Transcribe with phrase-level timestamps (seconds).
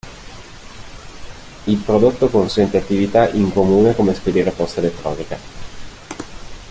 [1.65, 5.37] Il prodotto consente attività in comune come spedire posta elettronica.